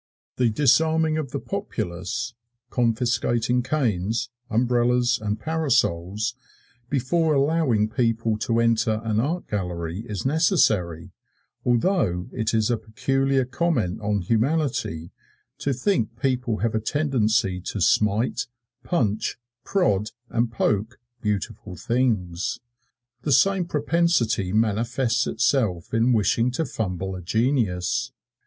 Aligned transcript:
The 0.37 0.49
disarming 0.49 1.19
of 1.19 1.29
the 1.29 1.39
populace 1.39 2.33
confiscating 2.71 3.61
canes, 3.61 4.31
umbrellas 4.49 5.19
and 5.21 5.39
parasols 5.39 6.33
before 6.89 7.35
allowing 7.35 7.87
people 7.87 8.39
to 8.39 8.59
enter 8.59 8.99
an 9.03 9.19
art 9.19 9.47
gallery 9.47 9.99
is 10.09 10.25
necessary; 10.25 11.11
although 11.63 12.27
it 12.31 12.51
is 12.51 12.71
a 12.71 12.77
peculiar 12.77 13.45
comment 13.45 14.01
on 14.01 14.21
humanity 14.21 15.11
to 15.59 15.71
think 15.71 16.19
people 16.19 16.57
have 16.57 16.73
a 16.73 16.79
tendency 16.79 17.61
to 17.65 17.79
smite, 17.79 18.47
punch, 18.83 19.37
prod 19.63 20.09
and 20.29 20.51
poke 20.51 20.97
beautiful 21.21 21.75
things. 21.75 22.59
The 23.21 23.31
same 23.31 23.65
propensity 23.65 24.51
manifests 24.51 25.27
itself 25.27 25.93
in 25.93 26.11
wishing 26.11 26.49
to 26.53 26.65
fumble 26.65 27.15
a 27.15 27.21
genius. 27.21 28.11